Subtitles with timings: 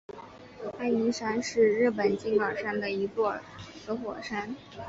[0.79, 3.37] 爱鹰山是日本静冈县的一座
[3.85, 4.55] 死火山。